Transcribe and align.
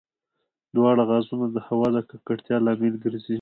دواړه 0.75 1.03
غازونه 1.09 1.45
د 1.51 1.57
هوا 1.67 1.87
د 1.95 1.97
ککړتیا 2.09 2.57
لامل 2.65 2.95
ګرځي. 3.03 3.29